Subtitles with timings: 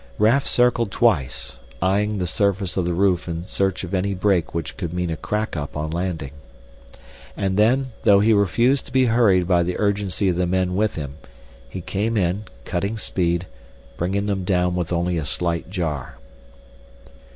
[0.17, 4.75] Raf circled twice, eyeing the surface of the roof in search of any break which
[4.75, 6.31] could mean a crack up at landing.
[7.37, 10.95] And then, though he refused to be hurried by the urgency of the men with
[10.95, 11.17] him,
[11.69, 13.45] he came in, cutting speed,
[13.95, 16.17] bringing them down with only a slight jar.